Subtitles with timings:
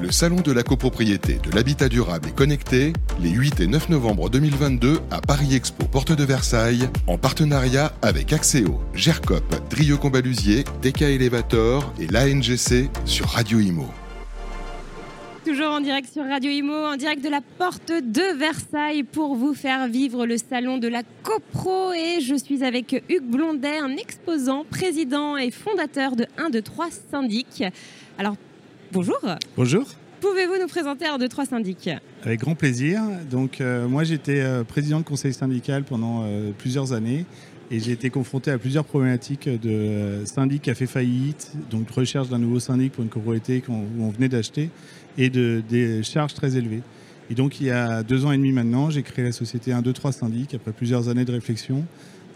[0.00, 4.30] le salon de la copropriété, de l'habitat durable et connecté, les 8 et 9 novembre
[4.30, 11.02] 2022 à Paris Expo, porte de Versailles, en partenariat avec Axéo, GERCOP, Drieux Combalusier, DK
[11.02, 13.86] Elevator et l'ANGC sur Radio Imo.
[15.44, 19.54] Toujours en direct sur Radio Imo, en direct de la porte de Versailles pour vous
[19.54, 21.92] faire vivre le salon de la CoPro.
[21.92, 26.88] Et je suis avec Hugues Blondet, un exposant, président et fondateur de 1 de 3
[27.10, 27.64] syndics.
[28.18, 28.36] Alors,
[28.92, 29.18] bonjour.
[29.56, 29.86] Bonjour.
[30.20, 31.90] Pouvez-vous nous présenter 1 de 3 syndics?
[32.24, 33.00] Avec grand plaisir.
[33.30, 37.24] Donc, euh, moi, j'étais euh, président de conseil syndical pendant euh, plusieurs années.
[37.70, 42.28] Et j'ai été confronté à plusieurs problématiques de syndic qui a fait faillite, donc recherche
[42.28, 44.70] d'un nouveau syndic pour une copropriété qu'on on venait d'acheter,
[45.16, 46.82] et de, des charges très élevées.
[47.30, 49.82] Et donc il y a deux ans et demi maintenant, j'ai créé la société 1,
[49.82, 51.84] 2, 3 syndic après plusieurs années de réflexion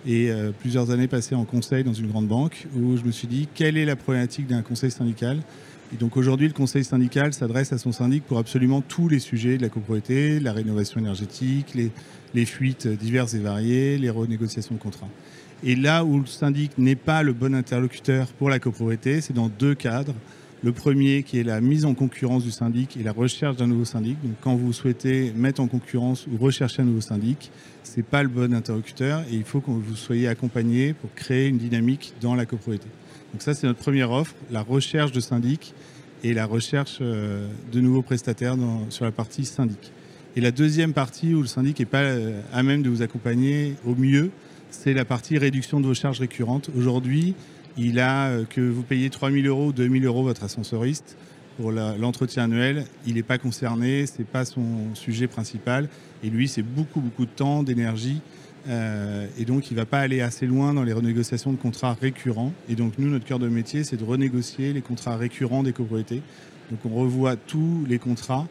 [0.07, 3.27] et euh, plusieurs années passées en conseil dans une grande banque où je me suis
[3.27, 5.41] dit quelle est la problématique d'un conseil syndical?
[5.99, 9.63] Donc aujourd'hui, le conseil syndical s'adresse à son syndic pour absolument tous les sujets de
[9.63, 15.09] la copropriété, la rénovation énergétique, les, fuites diverses et variées, les renégociations de contrats.
[15.63, 19.49] Et là où le syndic n'est pas le bon interlocuteur pour la copropriété, c'est dans
[19.49, 20.15] deux cadres.
[20.63, 23.85] Le premier qui est la mise en concurrence du syndic et la recherche d'un nouveau
[23.85, 24.17] syndic.
[24.23, 27.51] Donc quand vous souhaitez mettre en concurrence ou rechercher un nouveau syndic,
[27.83, 31.59] c'est pas le bon interlocuteur et il faut que vous soyez accompagné pour créer une
[31.59, 32.89] dynamique dans la copropriété.
[33.35, 35.75] Donc ça c'est notre première offre, la recherche de syndic
[36.23, 38.55] et la recherche euh, de nouveaux prestataires
[38.91, 39.91] sur la partie syndic.
[40.37, 43.75] Et la deuxième partie où le syndic n'est pas euh, à même de vous accompagner
[43.85, 44.31] au mieux,
[44.71, 46.71] c'est la partie réduction de vos charges récurrentes.
[46.79, 47.35] Aujourd'hui,
[47.77, 51.17] il a euh, que vous payez 3 000 euros ou 2 000 euros votre ascensoriste
[51.57, 52.85] pour l'entretien annuel.
[53.05, 55.89] Il n'est pas concerné, ce n'est pas son sujet principal.
[56.23, 58.21] Et lui, c'est beaucoup, beaucoup de temps, d'énergie.
[58.69, 61.97] Euh, et donc, il ne va pas aller assez loin dans les renégociations de contrats
[62.01, 62.53] récurrents.
[62.69, 66.23] Et donc, nous, notre cœur de métier, c'est de renégocier les contrats récurrents des copropriétés.
[66.71, 68.47] Donc, on revoit tous les contrats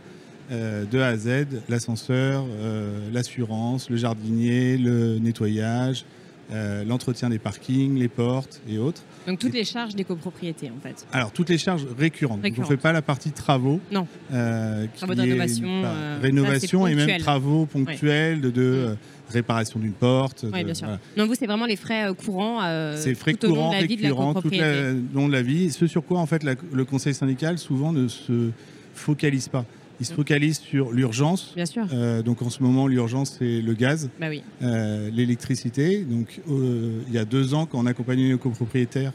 [0.51, 6.05] euh, de A à Z, l'ascenseur, euh, l'assurance, le jardinier, le nettoyage,
[6.51, 9.01] euh, l'entretien des parkings, les portes et autres.
[9.25, 11.07] Donc toutes les charges des copropriétés en fait.
[11.13, 12.41] Alors toutes les charges récurrentes.
[12.41, 13.79] Donc, on ne fait pas la partie travaux.
[13.91, 14.05] Non.
[14.33, 15.83] Euh, travaux de rénovation.
[16.21, 18.97] Rénovation et même travaux ponctuels de, de mm.
[19.29, 20.45] Réparation d'une porte.
[20.51, 20.87] Oui, bien sûr.
[21.17, 22.61] Non, vous c'est vraiment les frais courants.
[22.95, 25.71] c'est frais courants, récurrents, tout le long de la vie.
[25.71, 28.51] Ce sur quoi en fait le conseil syndical souvent ne se
[28.93, 29.65] focalise pas.
[29.99, 31.53] Il se focalise sur l'urgence.
[31.55, 31.85] Bien sûr.
[31.93, 34.43] Euh, donc en ce moment, l'urgence, c'est le gaz, bah oui.
[34.61, 36.03] euh, l'électricité.
[36.03, 39.13] Donc euh, il y a deux ans, quand on accompagnait nos copropriétaires,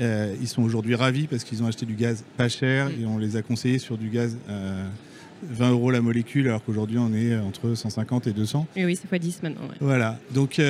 [0.00, 3.02] euh, ils sont aujourd'hui ravis parce qu'ils ont acheté du gaz pas cher mm.
[3.02, 4.36] et on les a conseillés sur du gaz.
[5.48, 8.66] 20 euros la molécule, alors qu'aujourd'hui on est entre 150 et 200.
[8.76, 9.62] Et oui, c'est fois 10 maintenant.
[9.62, 9.76] Ouais.
[9.80, 10.18] Voilà.
[10.32, 10.60] Donc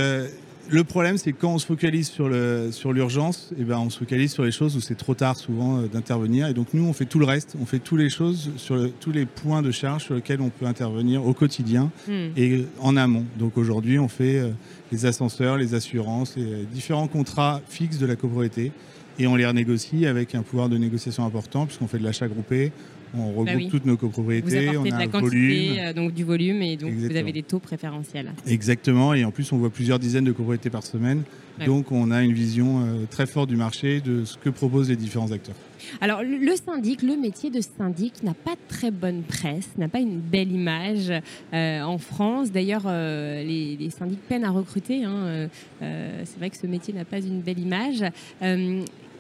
[0.73, 2.31] le problème, c'est que quand on se focalise sur
[2.71, 5.37] sur l'urgence, et eh ben on se focalise sur les choses où c'est trop tard
[5.37, 6.47] souvent euh, d'intervenir.
[6.47, 8.91] Et donc nous, on fait tout le reste, on fait toutes les choses sur le,
[8.91, 12.29] tous les points de charge sur lesquels on peut intervenir au quotidien Hmm.
[12.37, 13.25] et en amont.
[13.37, 14.51] Donc aujourd'hui, on fait euh,
[14.93, 18.73] les ascenseurs, les assurances, les différents contrats fixes de la copropriété
[19.21, 22.73] et on les renégocie avec un pouvoir de négociation important puisqu'on fait de l'achat groupé,
[23.15, 23.69] on regroupe Bah oui.
[23.69, 25.79] toutes nos Vous copropriétés, on a de la un quantité, volume.
[25.81, 27.21] euh, donc du volume, et donc vous Exactement.
[27.21, 28.33] avez des taux préférentiels.
[28.47, 31.23] Exactement, et en plus on voit plusieurs dizaines de copropriétés par semaine,
[31.59, 31.67] Ouais.
[31.67, 34.97] donc on a une vision euh, très forte du marché, de ce que proposent les
[34.97, 35.57] différents acteurs.
[36.01, 39.99] Alors, le syndic, le métier de syndic n'a pas de très bonne presse, n'a pas
[39.99, 41.11] une belle image
[41.53, 42.53] euh, en France.
[42.53, 45.05] D'ailleurs, les, les syndics peinent à recruter.
[45.05, 45.49] hein.
[45.81, 48.05] C'est vrai que ce métier n'a pas une belle image.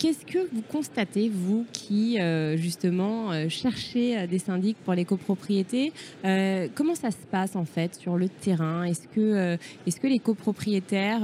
[0.00, 5.04] Qu'est-ce que vous constatez, vous qui, euh, justement, euh, cherchez euh, des syndics pour les
[5.04, 5.92] copropriétés?
[6.24, 8.84] Euh, Comment ça se passe, en fait, sur le terrain?
[8.84, 11.20] Est-ce que, est que les copropriétaires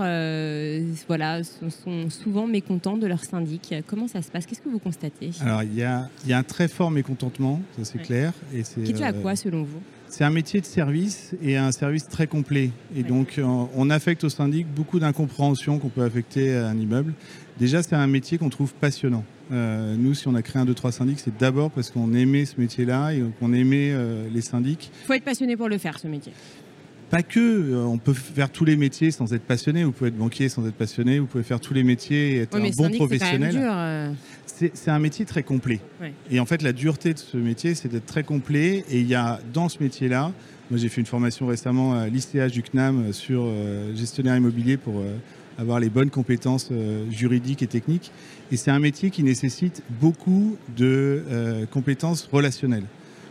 [1.09, 4.44] voilà, sont, sont souvent mécontents de leur syndic Comment ça se passe?
[4.44, 5.31] Qu'est-ce que vous constatez?
[5.41, 8.04] Alors il y a, y a un très fort mécontentement, ça c'est Ouais.
[8.04, 8.32] clair.
[8.53, 9.81] Et c'est, Qui est dû à quoi, selon vous?
[10.09, 12.71] C'est un métier de service et un service très complet.
[12.97, 13.44] Et donc, euh,
[13.75, 17.12] on affecte au syndic beaucoup d'incompréhension qu'on peut affecter à un immeuble.
[17.59, 19.25] Déjà, c'est un métier qu'on trouve passionnant.
[19.53, 22.61] Euh, nous, si on a créé un 2-3 syndics, c'est d'abord parce qu'on aimait ce
[22.61, 24.91] métier-là et qu'on aimait euh, les syndics.
[25.03, 26.33] Il faut être passionné pour le faire, ce métier.
[27.10, 29.84] Pas que, euh, on peut faire tous les métiers sans être passionné.
[29.84, 31.18] Vous pouvez être banquier sans être passionné.
[31.20, 33.56] Vous pouvez faire tous les métiers et être Oui, mais un bon professionnel.
[33.56, 34.12] euh.
[34.47, 35.80] C'est un métier très complet.
[36.00, 36.14] Ouais.
[36.30, 38.84] Et en fait, la dureté de ce métier, c'est d'être très complet.
[38.91, 40.32] Et il y a dans ce métier-là,
[40.70, 45.00] moi j'ai fait une formation récemment à l'ICH du CNAM sur euh, gestionnaire immobilier pour
[45.00, 45.14] euh,
[45.58, 48.10] avoir les bonnes compétences euh, juridiques et techniques.
[48.50, 52.84] Et c'est un métier qui nécessite beaucoup de compétences relationnelles.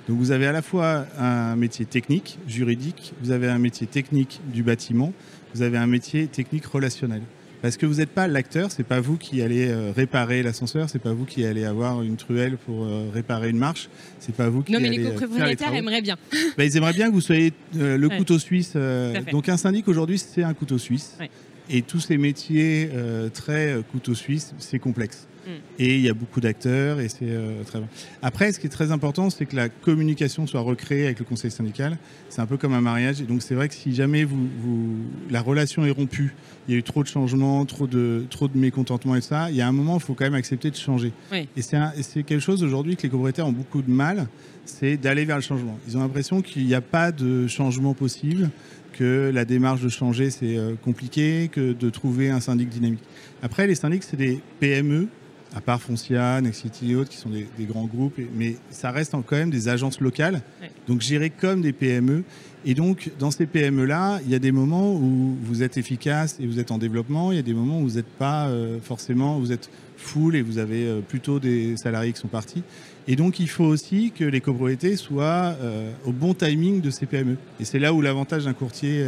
[0.07, 4.39] Donc vous avez à la fois un métier technique, juridique, vous avez un métier technique
[4.53, 5.13] du bâtiment,
[5.53, 7.21] vous avez un métier technique relationnel.
[7.61, 10.99] Parce que vous n'êtes pas l'acteur, c'est pas vous qui allez euh, réparer l'ascenseur, c'est
[10.99, 14.61] pas vous qui allez avoir une truelle pour euh, réparer une marche, c'est pas vous
[14.61, 16.17] qui Non, mais allez les euh, les copropriétaires aimeraient bien.
[16.57, 18.17] Bah, ils aimeraient bien que vous soyez euh, le Ouais.
[18.17, 18.73] couteau suisse.
[18.75, 21.15] euh, donc un syndic aujourd'hui, c'est un couteau suisse.
[21.19, 21.31] Ouais.
[21.67, 25.25] Et tous ces métiers euh, très couteau suisse, c'est complexe.
[25.45, 25.49] Mm.
[25.79, 27.87] Et il y a beaucoup d'acteurs et c'est euh, très bon.
[28.21, 31.51] Après, ce qui est très important, c'est que la communication soit recréée avec le conseil
[31.51, 31.97] syndical.
[32.29, 33.21] C'est un peu comme un mariage.
[33.21, 34.95] Et donc c'est vrai que si jamais vous, vous-
[35.29, 36.33] la relation est rompue,
[36.67, 39.55] il y a eu trop de changements, trop de, trop de mécontentement et ça, il
[39.55, 41.11] y a un moment, il faut quand même accepter de changer.
[41.31, 41.47] Oui.
[41.55, 44.27] Et c'est un- et c'est quelque chose aujourd'hui que les copropriétaires ont beaucoup de mal,
[44.65, 45.77] c'est d'aller vers le changement.
[45.87, 48.49] Ils ont l'impression qu'il n'y a pas de changement possible,
[48.93, 53.03] que la démarche de changer, c'est euh, compliqué, que de trouver un syndic dynamique.
[53.43, 55.07] Après, les syndics, c'est des PME,
[55.55, 59.13] à part Foncia, Nexity et autres, qui sont des, des grands groupes, mais ça reste
[59.25, 60.69] quand même des agences locales, Ouais.
[60.87, 62.23] donc gérées comme des PME.
[62.67, 66.47] Et donc, dans ces PME-là, il y a des moments où vous êtes efficace et
[66.47, 69.37] vous êtes en développement, il y a des moments où vous n'êtes pas euh, forcément,
[69.39, 72.63] vous êtes full et vous avez euh, plutôt des salariés qui sont partis.
[73.07, 77.05] Et donc, il faut aussi que les copropriétés soient euh, au bon timing de ces
[77.05, 77.37] PME.
[77.59, 79.05] Et c'est là où l'avantage d'un courtier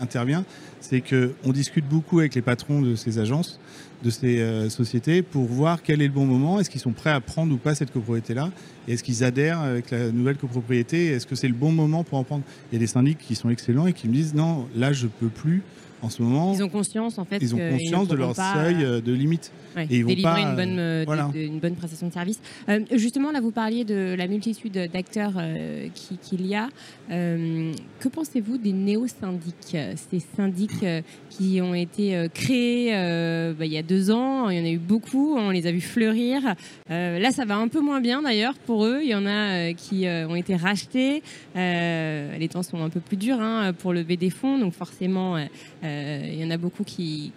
[0.00, 0.46] intervient,
[0.80, 3.60] c'est qu'on discute beaucoup avec les patrons de ces agences,
[4.04, 7.10] de ces euh, sociétés, pour voir quel est le bon moment, est-ce qu'ils sont prêts
[7.10, 8.50] à prendre ou pas cette copropriété-là,
[8.86, 12.24] est-ce qu'ils adhèrent avec la nouvelle copropriété, est-ce que c'est le bon moment pour en
[12.24, 12.44] prendre?
[12.70, 15.06] Il y a des syndics qui sont excellents et qui me disent, non, là, je
[15.06, 15.62] peux plus.
[16.04, 17.38] En ce moment, Ils ont conscience en fait.
[17.40, 19.50] ils ont conscience de leur seuil euh, euh, de limite.
[19.74, 21.30] Ouais, Et ils vont délivrer pas, une, bonne, euh, de- voilà.
[21.34, 22.40] de- une bonne prestation de service.
[22.68, 26.68] Euh, justement, là, vous parliez de la multitude d'acteurs euh, qui- qu'il y a.
[27.10, 29.76] Euh, que pensez-vous des néo-syndics
[30.10, 34.48] Ces syndics euh, qui ont été euh, créés euh, bah, il y a deux ans,
[34.50, 36.54] il y en a eu beaucoup, on les a vus fleurir.
[36.90, 39.00] Euh, là, ça va un peu moins bien d'ailleurs pour eux.
[39.02, 39.30] Il y en a
[39.70, 41.22] euh, qui euh, ont été rachetés.
[41.56, 45.36] Euh, les temps sont un peu plus durs hein, pour lever des fonds, donc forcément,
[45.36, 45.44] euh,
[45.84, 45.93] euh,
[46.32, 47.32] il y en a beaucoup qui,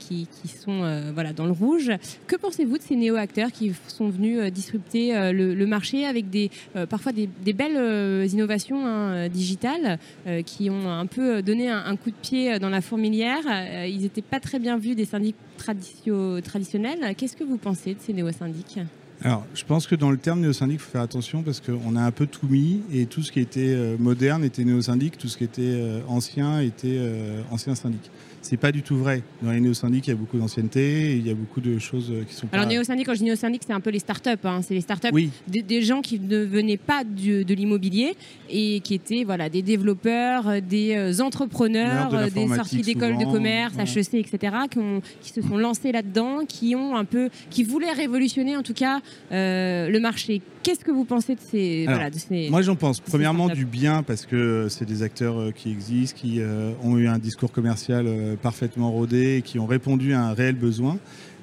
[0.48, 1.92] sont euh, voilà, dans le rouge.
[2.28, 6.50] Que pensez-vous de ces néo-acteurs qui sont venus euh, disrupter euh, le, marché avec des,
[6.76, 11.70] euh, parfois des, belles euh, innovations hein, euh, digitales euh, qui ont un peu donné
[11.70, 14.78] un, un coup de pied euh, dans la fourmilière Euh, Ils n'étaient pas très bien
[14.78, 17.16] vus des syndics traditio- traditionnels.
[17.16, 18.80] Qu'est-ce que vous pensez de ces néo-syndics?
[19.24, 22.02] Alors, je pense que dans le terme néo-syndic, il faut faire attention parce qu'on a
[22.02, 25.38] un peu tout mis et tout ce qui était euh, moderne était néo-syndic, tout ce
[25.38, 28.02] qui était euh, ancien était euh, ancien syndic.
[28.44, 29.24] C'est pas du tout vrai.
[29.42, 32.14] Dans les néo-syndics, il y a beaucoup d'ancienneté, et il y a beaucoup de choses
[32.30, 32.72] qui sont Alors pas...
[32.72, 34.30] néo-syndic, quand je dis néo-syndic, c'est un peu les startups.
[34.46, 34.62] Hein.
[34.62, 38.16] C'est les startups Oui, des, des gens qui ne venaient pas du- de l'immobilier
[38.50, 43.74] et qui étaient voilà, des développeurs, des entrepreneurs, De des sorties d'écoles de commerce.
[43.78, 47.92] HEC, etc., qui, ont- qui se sont lancés là-dedans, qui ont un peu, qui voulaient
[47.92, 50.42] révolutionner en tout cas euh, le marché.
[50.64, 53.66] Qu'est-ce que vous pensez de ces, Alors, voilà, de ces Moi, j'en pense premièrement du
[53.66, 57.52] bien parce que c'est des acteurs euh, qui existent, qui euh, ont eu un discours
[57.52, 58.08] commercial
[58.42, 60.98] parfaitement rodé, et qui ont répondu à un réel besoin.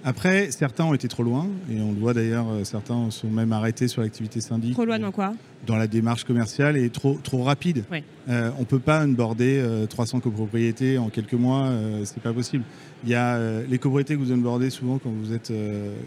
[0.05, 3.89] Après, certains ont été trop loin, et on le voit d'ailleurs, certains sont même arrêtés
[3.89, 4.75] sur l'activité syndic.
[4.75, 5.35] trop loin dans quoi?
[5.67, 7.85] dans la démarche commerciale et trop, trop rapide.
[8.29, 12.65] Euh, on peut pas onboarder euh, 300 copropriétés en quelques mois, euh, c'est pas possible.
[13.05, 13.39] Il y a
[13.69, 15.53] les copropriétés que vous onboardez souvent quand vous êtes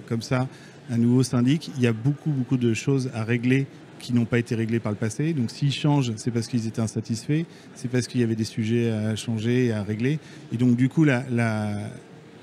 [0.09, 0.47] comme ça,
[0.89, 3.67] un nouveau syndic, il y a beaucoup beaucoup de choses à régler
[3.99, 5.33] qui n'ont pas été réglées par le passé.
[5.33, 7.45] Donc s'ils changent, c'est parce qu'ils étaient insatisfaits,
[7.75, 10.19] c'est parce qu'il y avait des sujets à changer et à régler.
[10.53, 11.89] Et donc du coup, la, la,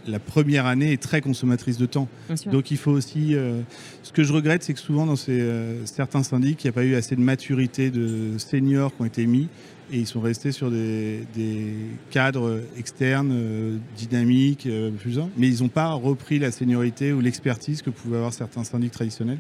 [0.07, 2.09] la première année est très consommatrice de temps.
[2.53, 3.35] Donc il faut aussi.
[3.35, 3.61] euh,
[4.03, 6.73] ce que je regrette, c'est que souvent dans ces, euh, certains syndics, il n'y a
[6.73, 9.49] pas eu assez de maturité de seniors qui ont été mis
[9.93, 11.75] et ils sont restés sur des, des
[12.11, 14.69] cadres externes, euh, dynamiques,
[15.01, 18.65] plus un, mais ils n'ont pas repris la seniorité ou l'expertise que pouvaient avoir certains
[18.65, 19.39] syndics traditionnels.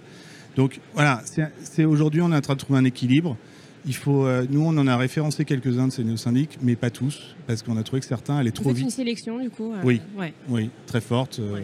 [0.57, 1.23] Donc voilà,
[1.63, 3.37] c'est aujourd'hui on est en train de trouver un équilibre.
[3.87, 7.37] Il faut, euh, nous, on en a référencé quelques-uns de ces néo-syndics, mais pas tous,
[7.47, 8.95] parce qu'on a trouvé que certains allaient Vous trop faites une vite.
[8.97, 10.01] sélection du coup euh, Oui.
[10.17, 10.33] ouais.
[10.49, 11.39] Oui, très fortes.
[11.39, 11.59] euh,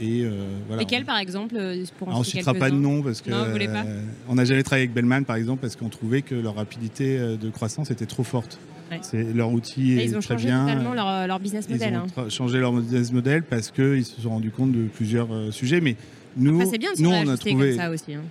[0.00, 0.30] et euh,
[0.66, 0.82] voilà.
[0.82, 1.54] Lesquels par exemple
[1.98, 3.84] pour en Alors, on ne citer citera pas de nom parce que Non, vous pas
[4.28, 7.50] on n'a jamais travaillé avec Bellman par exemple parce qu'on trouvait que leur rapidité de
[7.50, 8.58] croissance était trop forte.
[8.90, 8.98] Ouais.
[9.02, 10.66] C'est leur outil Et est Ils ont très changé bien.
[10.66, 11.94] totalement leur, leur business Ils model.
[11.98, 12.28] ont hein.
[12.30, 15.80] changé leur business model parce qu'ils se sont rendus compte de plusieurs euh, sujets.
[15.82, 15.94] Mais
[16.36, 17.70] nous, Enfin, c'est bien de nous on a trouvé.
[17.76, 18.14] comme ça aussi.
[18.14, 18.22] hein.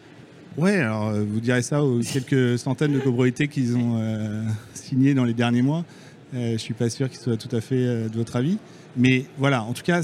[0.57, 5.13] Ouais, alors euh, vous direz ça aux quelques centaines de copropriétés qu'ils ont euh, signées
[5.13, 5.85] dans les derniers mois.
[6.33, 8.57] Euh, je suis pas sûr qu'ils soient tout à fait euh, de votre avis.
[8.95, 10.01] Mais voilà, en tout cas,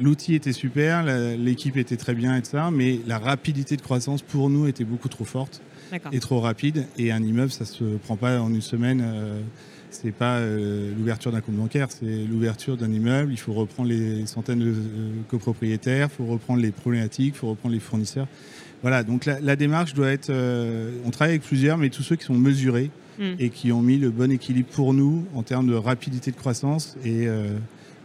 [0.00, 1.04] l'outil était super,
[1.38, 4.82] l'équipe était très bien et tout ça, mais la rapidité de croissance pour nous était
[4.82, 5.62] beaucoup trop forte
[6.10, 6.86] et trop rapide.
[6.98, 9.00] Et un immeuble, ça se prend pas en une semaine.
[9.04, 9.40] euh,
[9.90, 13.32] c'est pas euh, l'ouverture d'un compte bancaire, c'est l'ouverture d'un immeuble.
[13.32, 17.48] Il faut reprendre les centaines de euh, copropriétaires, il faut reprendre les problématiques, il faut
[17.48, 18.26] reprendre les fournisseurs.
[18.86, 20.30] Voilà, donc la, la démarche doit être.
[20.30, 23.24] euh, on travaille avec plusieurs, mais tous ceux qui sont mesurés Mm.
[23.40, 26.96] et qui ont mis le bon équilibre pour nous en termes de rapidité de croissance
[27.02, 27.56] et, euh,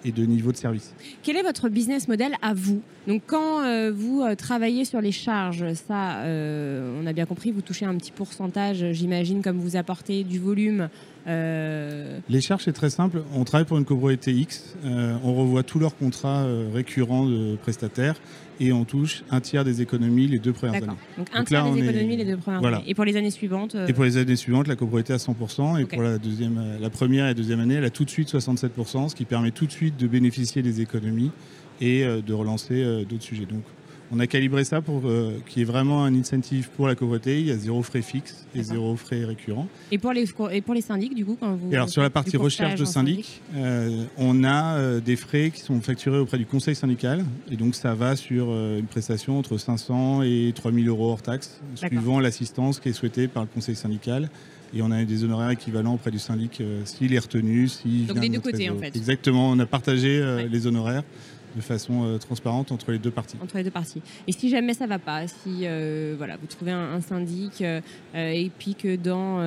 [0.05, 0.93] et de niveau de service.
[1.21, 2.81] Quel est votre business model à vous?
[3.07, 7.85] Donc quand euh, vous travaillez sur les charges, ça, on a bien compris, vous touchez
[7.85, 10.89] un petit pourcentage, j'imagine, comme vous apportez du volume.
[11.28, 13.24] Euh, Les charges, c'est très simple.
[13.34, 14.75] On travaille pour une copropriété X.
[14.86, 18.16] euh, on revoit tous leurs contrats euh, récurrents de prestataires
[18.60, 20.88] et on touche un tiers des économies les deux premières années.
[21.18, 22.78] Donc un Donc tiers là, des est- économies les deux premières Voilà.
[22.78, 22.90] années.
[22.90, 25.80] Et pour les années suivantes euh, Et pour les années suivantes, la copropriété à 100%.
[25.82, 29.10] Et pour la, deuxième, la première et deuxième année, elle a tout de suite 67%,
[29.10, 31.32] ce qui permet tout de suite de bénéficier des économies
[31.80, 33.46] et de relancer d'autres sujets.
[33.46, 33.63] Donc,
[34.12, 37.39] on a calibré ça pour euh, qu'il y ait vraiment un incentive pour la copropriété.
[37.39, 39.68] Il y a zéro frais fixe et zéro frais récurrent.
[39.91, 41.72] et, pour les, et pour les syndics, du coup, quand vous.
[41.72, 45.62] Et alors sur la partie recherche de syndic, euh, on a euh, des frais qui
[45.62, 47.24] sont facturés auprès du conseil syndical.
[47.50, 51.62] Et donc ça va sur euh, une prestation entre 500 et 3000 euros hors taxe,
[51.75, 54.30] suivant l'assistance qui est souhaitée par le conseil syndical.
[54.74, 57.68] Et on a des honoraires équivalents auprès du syndic s'il est retenu,
[58.08, 58.96] Donc des de deux côtés, en fait.
[58.96, 60.48] Exactement, on a partagé Ouais.
[60.50, 61.03] les honoraires
[61.55, 63.38] de façon euh, transparente entre les deux parties.
[63.41, 64.01] entre les deux parties.
[64.27, 67.81] Et si jamais ça va pas, si euh, voilà, vous trouvez un, un syndic euh,
[68.13, 69.41] et puis que dans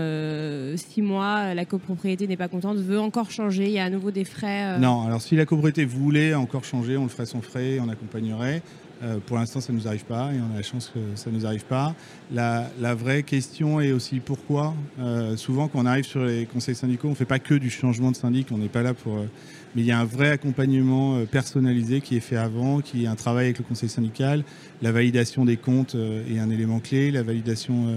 [0.77, 4.11] six mois la copropriété n'est pas contente, veut encore changer, il y a à nouveau
[4.11, 4.79] des frais.
[4.79, 8.63] Non, alors si la copropriété voulait encore changer, on le ferait sans frais, on accompagnerait.
[9.03, 11.31] Euh, pour l'instant, ça ne nous arrive pas et on a la chance que ça
[11.31, 11.95] ne nous arrive pas.
[12.33, 14.75] La, vraie question est aussi pourquoi.
[15.01, 17.71] Euh, souvent, quand on arrive sur les conseils syndicaux, on ne fait pas que du
[17.71, 19.17] changement de syndic, on n'est pas là pour.
[19.17, 19.27] euh,
[19.75, 23.17] mais il y a un vrai accompagnement personnalisé qui est fait avant, qui est un
[23.17, 24.45] travail avec le conseil syndical.
[24.83, 27.89] La validation des comptes est un élément clé, la validation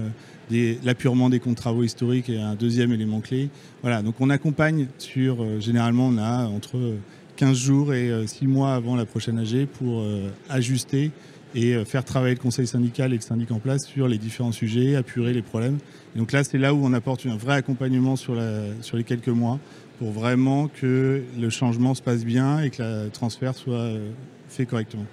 [0.82, 3.48] l'appurement des comptes travaux historiques est un deuxième élément clé.
[3.82, 6.96] Voilà, donc on accompagne sur, généralement, on a entre
[7.38, 11.12] 15 jours et 6 mois avant la prochaine AG pour euh, ajuster
[11.54, 14.50] et euh, faire travailler le conseil syndical et le syndic en place sur les différents
[14.50, 15.78] sujets, apurer les problèmes.
[16.16, 19.60] Donc là, c'est là où on apporte un vrai accompagnement sur, les quelques mois
[20.00, 24.10] pour vraiment que le changement se passe bien et que le transfert soit euh,
[24.48, 25.06] fait correctement.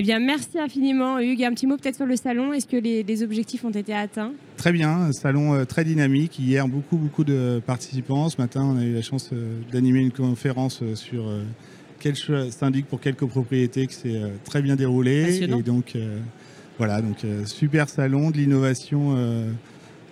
[0.00, 1.42] Eh bien, merci infiniment, Hugues.
[1.42, 2.52] Un petit mot peut-être sur le salon.
[2.52, 4.30] Est-ce que les, les objectifs ont été atteints?
[4.56, 6.38] Très bien, un salon euh, très dynamique.
[6.38, 8.28] Hier, beaucoup, beaucoup de participants.
[8.28, 11.24] Ce matin, on a eu la chance euh, d'animer une conférence euh, sur
[11.98, 15.24] quel syndic pour quelle copropriété qui s'est très bien déroulé.
[15.24, 15.58] Passionnant.
[15.58, 16.20] Et donc, euh,
[16.78, 19.50] voilà, donc super salon, de l'innovation euh,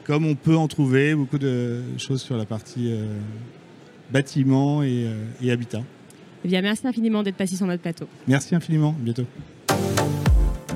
[0.02, 1.14] comme on peut en trouver.
[1.14, 3.04] Beaucoup de choses sur la partie euh,
[4.10, 5.06] bâtiment et,
[5.40, 5.84] et habitat.
[6.44, 8.08] Eh bien, merci infiniment d'être passé sur notre plateau.
[8.26, 8.96] Merci infiniment.
[9.00, 9.26] À bientôt.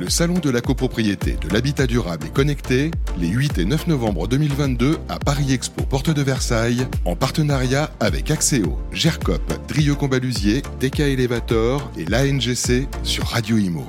[0.01, 4.27] Le Salon de la copropriété, de l'habitat durable et connecté, les 8 et 9 novembre
[4.29, 11.01] 2022 à Paris Expo, porte de Versailles, en partenariat avec Axéo, GERCOP, Drieux Combalusier, DK
[11.01, 13.85] Elevator et l'ANGC sur Radio Imo.